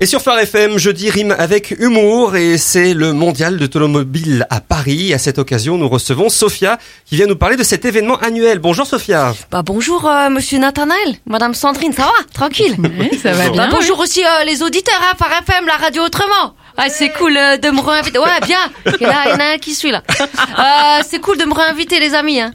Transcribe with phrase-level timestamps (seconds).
[0.00, 4.60] Et sur Phare FM, jeudi rime avec humour et c'est le mondial de l'automobile à
[4.60, 5.12] Paris.
[5.12, 8.60] À cette occasion, nous recevons Sophia qui vient nous parler de cet événement annuel.
[8.60, 9.34] Bonjour Sophia.
[9.50, 12.12] Bah bonjour euh, monsieur Nathanaël, madame Sandrine, ça va?
[12.32, 13.52] Tranquille Oui, ça va Bonjour.
[13.54, 13.66] bien.
[13.66, 17.36] Bah, Bonjour aussi euh, les auditeurs, hein, Phare FM, la radio autrement ah, c'est cool
[17.36, 18.20] euh, de me réinviter.
[18.20, 18.60] Ouais, bien.
[19.00, 20.00] Il y en a un qui suit là.
[20.20, 22.40] Euh, c'est cool de me réinviter, les amis.
[22.40, 22.52] Hein.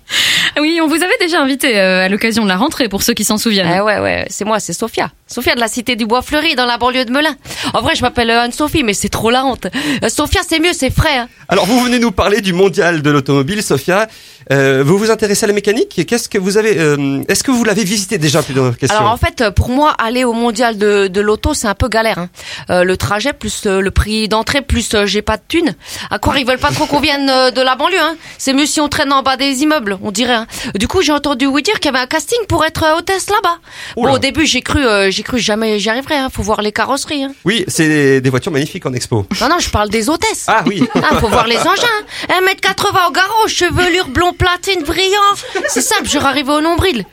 [0.60, 3.24] Oui, on vous avait déjà invité euh, à l'occasion de la rentrée, pour ceux qui
[3.24, 3.72] s'en souviennent.
[3.76, 5.12] Eh ouais, ouais, c'est moi, c'est Sophia.
[5.28, 7.36] Sophia de la cité du Bois Fleuri, dans la banlieue de Melun.
[7.74, 9.68] En vrai, je m'appelle euh, Anne-Sophie, mais c'est trop la honte.
[10.04, 11.18] Euh, Sophia, c'est mieux, c'est frais.
[11.18, 11.30] Hein.
[11.50, 14.08] Alors vous venez nous parler du mondial de l'automobile, Sophia.
[14.52, 16.06] Euh, vous vous intéressez à la mécanique?
[16.08, 19.12] Qu'est-ce que vous avez euh, Est-ce que vous l'avez visité déjà plus de questions Alors
[19.12, 22.18] en fait, pour moi, aller au mondial de, de l'auto, c'est un peu galère.
[22.18, 22.30] Hein.
[22.70, 25.76] Euh, le trajet plus le prix d'entrée plus j'ai pas de thunes.
[26.10, 28.00] À quoi ils veulent pas trop qu'on vienne de la banlieue.
[28.00, 28.16] Hein.
[28.38, 30.34] C'est mieux si on traîne en bas des immeubles, on dirait.
[30.34, 30.48] Hein.
[30.76, 33.58] Du coup, j'ai entendu vous dire qu'il y avait un casting pour être hôtesse là-bas.
[33.96, 36.20] Bon, au début, j'ai cru, j'ai cru jamais j'y arriverais.
[36.32, 37.26] Faut voir les carrosseries.
[37.46, 39.26] Oui, c'est des voitures magnifiques en expo.
[39.42, 40.46] Non, non, je parle des hôtesses.
[40.48, 40.84] Ah oui.
[41.06, 42.00] Ah, faut voir les engins.
[42.30, 45.34] 1m80 au garrot, chevelure blond platine brillant.
[45.68, 47.06] C'est simple, je arrivé au nombril.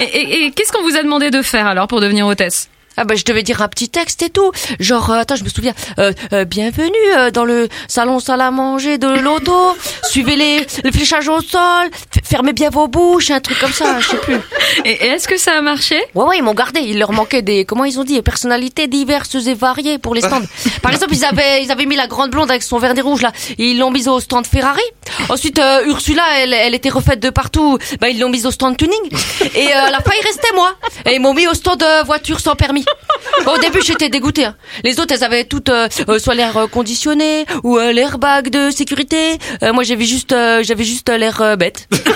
[0.00, 2.68] Et, et- et qu'est-ce qu'on vous a demandé de faire alors pour devenir hôtesse?
[3.00, 4.50] Ah bah je devais dire un petit texte et tout.
[4.80, 5.72] Genre, euh, attends, je me souviens.
[6.00, 9.76] Euh, euh, bienvenue dans le salon salle à manger de l'auto.
[10.02, 11.90] Suivez les, le fléchage au sol.
[12.28, 14.36] Fermez bien vos bouches, un truc comme ça, je sais plus.
[14.84, 15.96] Et, et est-ce que ça a marché?
[16.14, 16.80] Ouais, ouais, ils m'ont gardé.
[16.80, 20.42] Il leur manquait des, comment ils ont dit, personnalités diverses et variées pour les stands.
[20.82, 23.32] Par exemple, ils avaient, ils avaient mis la grande blonde avec son vernis rouge là.
[23.56, 24.82] Ils l'ont mise au stand Ferrari.
[25.30, 27.78] Ensuite, euh, Ursula, elle, elle était refaite de partout.
[28.00, 28.92] Bah, ils l'ont mise au stand tuning.
[29.54, 30.74] Et euh, à la fin, il restait moi.
[31.06, 32.84] Et ils m'ont mis au stand euh, voiture sans permis.
[33.44, 34.44] Bon, au début, j'étais dégoûtée.
[34.44, 34.56] hein.
[34.84, 39.38] Les autres, elles avaient toutes euh, euh, soit l'air conditionné ou l'airbag de sécurité.
[39.62, 41.88] Euh, moi, j'avais juste, euh, j'avais juste l'air bête.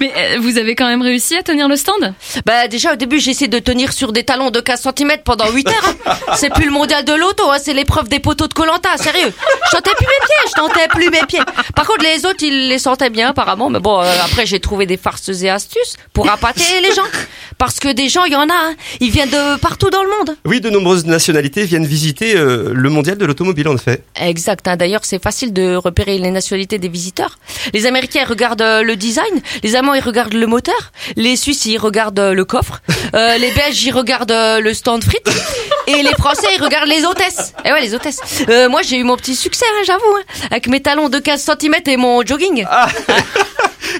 [0.00, 2.14] Mais euh, vous avez quand même réussi à tenir le stand?
[2.46, 5.50] Bah déjà au début j'ai essayé de tenir sur des talons de 15 cm pendant
[5.50, 5.94] 8 heures.
[6.36, 9.32] C'est plus le mondial de l'auto, hein, c'est l'épreuve des poteaux de Colanta, sérieux.
[9.66, 11.40] Je sentais plus mes pieds, je sentais plus mes pieds.
[11.74, 14.86] Par contre les autres ils les sentaient bien apparemment, mais bon euh, après j'ai trouvé
[14.86, 17.02] des farces et astuces pour appâter les gens.
[17.58, 18.74] Parce que des gens il y en a, hein.
[19.00, 20.36] ils viennent de partout dans le monde.
[20.44, 24.02] Oui, de nombreuses nationalités viennent visiter euh, le mondial de l'automobile en effet.
[24.20, 24.66] Exact.
[24.68, 24.76] hein.
[24.76, 27.38] D'ailleurs, c'est facile de repérer les nationalités des visiteurs.
[27.74, 29.24] Les Américains ils regardent euh, le design,
[29.62, 32.82] les Allemands ils regardent le moteur, les Suisses ils regardent euh, le coffre,
[33.14, 35.30] euh, les Belges ils regardent euh, le stand frites,
[35.86, 37.54] et les Français ils regardent les hôtesses.
[37.64, 38.20] Et ouais, les hôtesses.
[38.48, 41.40] Euh, moi, j'ai eu mon petit succès, hein, j'avoue, hein, avec mes talons de 15
[41.58, 42.66] cm et mon jogging.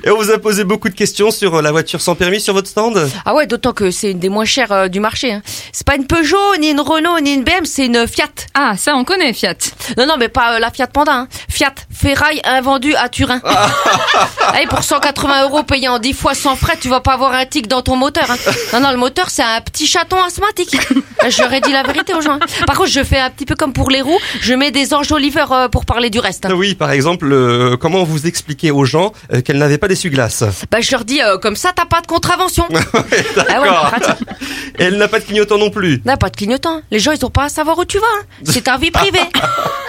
[0.04, 2.68] Et on vous a posé beaucoup de questions sur la voiture sans permis sur votre
[2.68, 3.08] stand?
[3.24, 5.32] Ah ouais, d'autant que c'est une des moins chères euh, du marché.
[5.32, 5.42] Hein.
[5.72, 8.28] C'est pas une Peugeot, ni une Renault, ni une BM, c'est une Fiat.
[8.54, 9.54] Ah, ça on connaît, Fiat.
[9.96, 11.12] Non, non, mais pas euh, la Fiat Panda.
[11.12, 11.28] Hein.
[11.48, 13.40] Fiat Ferraille invendue à Turin.
[14.54, 17.44] Allez, pour 180 euros payés en 10 fois sans frais, tu vas pas avoir un
[17.44, 18.30] tic dans ton moteur.
[18.30, 18.36] Hein.
[18.72, 20.76] Non, non, le moteur, c'est un petit chaton asthmatique.
[21.28, 22.34] J'aurais dit la vérité aux gens.
[22.40, 22.64] hein.
[22.66, 24.18] Par contre, je fais un petit peu comme pour les roues.
[24.40, 26.46] Je mets des enjoliveurs euh, pour parler du reste.
[26.46, 26.50] hein.
[26.54, 30.44] Oui, par exemple, euh, comment vous expliquez aux gens euh, qu'elles n'avaient pas d'essuie-glace?
[30.70, 32.66] Bah, je leur dis, euh, comme ça, t'as pas de contravention.
[33.50, 34.26] Ah ouais, pratique.
[34.78, 36.00] Et elle n'a pas de clignotant non plus?
[36.04, 36.80] Non, pas de clignotant.
[36.90, 38.04] Les gens, ils ont pas à savoir où tu vas.
[38.20, 38.24] hein.
[38.44, 39.20] C'est ta vie privée.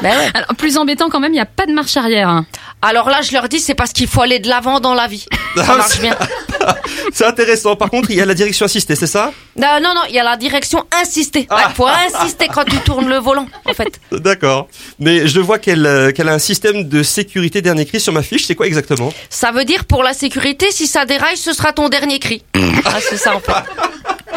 [0.01, 0.29] ben ouais.
[0.33, 2.29] Alors, plus embêtant quand même, il n'y a pas de marche arrière.
[2.29, 2.45] hein.
[2.81, 5.25] Alors là, je leur dis, c'est parce qu'il faut aller de l'avant dans la vie.
[5.55, 6.15] Ça marche bien.
[7.13, 7.75] C'est intéressant.
[7.75, 9.31] Par contre, il y a la direction assistée, c'est ça?
[9.55, 11.47] Non, non, non, il y a la direction insister.
[11.49, 11.67] Ah.
[11.69, 13.99] Il faut insister quand tu tournes le volant, en fait.
[14.11, 14.67] D'accord.
[14.99, 18.21] Mais je vois qu'elle euh, qu'elle a un système de sécurité dernier cri sur ma
[18.21, 18.45] fiche.
[18.45, 19.11] C'est quoi exactement?
[19.29, 22.43] Ça veut dire pour la sécurité, si ça déraille, ce sera ton dernier cri.
[22.85, 23.53] Ah, c'est ça, en fait.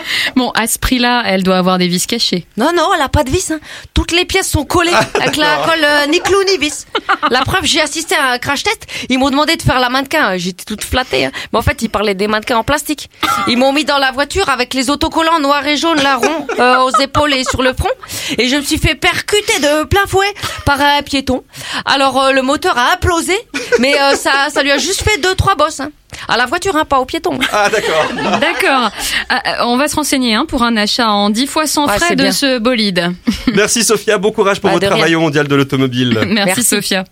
[0.36, 2.46] Bon, à ce prix-là, elle doit avoir des vis cachées.
[2.56, 3.50] Non, non, elle a pas de vis.
[3.50, 3.60] Hein.
[3.94, 6.86] Toutes les pièces sont collées avec la colle euh, ni clou ni vis.
[7.30, 8.86] La preuve, j'ai assisté à un crash test.
[9.08, 10.36] Ils m'ont demandé de faire la mannequin.
[10.36, 11.26] J'étais toute flattée.
[11.26, 11.32] Hein.
[11.52, 13.10] Mais en fait, ils parlaient des mannequins en plastique.
[13.48, 16.78] Ils m'ont mis dans la voiture avec les autocollants noirs et jaunes, là, ronds, euh,
[16.78, 17.90] aux épaules et sur le front.
[18.38, 20.32] Et je me suis fait percuter de plein fouet
[20.64, 21.44] par un piéton.
[21.84, 23.36] Alors, euh, le moteur a implosé,
[23.78, 25.80] mais euh, ça, ça lui a juste fait deux, trois bosses.
[25.80, 25.90] Hein.
[26.28, 27.38] À la voiture, hein, pas au piéton.
[27.52, 28.06] Ah, d'accord.
[28.40, 28.90] D'accord.
[29.28, 31.98] Ah, ah, on va se renseigner hein, pour un achat en 10 fois sans Ouais,
[31.98, 32.32] frais de bien.
[32.32, 33.12] ce bolide.
[33.54, 34.18] Merci Sophia.
[34.18, 36.12] Bon courage pour Bah, votre travail au mondial de l'automobile.
[36.26, 36.62] Merci, Merci.
[36.62, 37.04] Sophia.